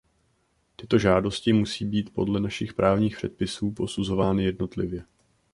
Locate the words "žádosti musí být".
0.99-2.13